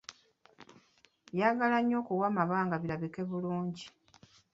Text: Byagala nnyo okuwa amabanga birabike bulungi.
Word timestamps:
Byagala 1.33 1.77
nnyo 1.81 1.95
okuwa 2.01 2.25
amabanga 2.31 2.75
birabike 2.81 3.21
bulungi. 3.29 3.85